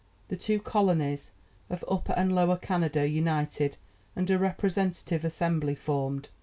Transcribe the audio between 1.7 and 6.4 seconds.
Upper and Lower Canada united, and a representative Assembly formed.